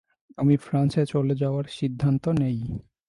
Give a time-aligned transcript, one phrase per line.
[0.37, 2.57] আমি ফ্রান্সে চলে যাওয়ার সিদ্ধান্ত নেই।